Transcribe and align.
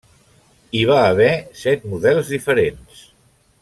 Hi 0.77 0.81
va 0.91 0.95
haver 1.09 1.29
set 1.61 1.87
models 1.93 2.35
diferents. 2.37 3.09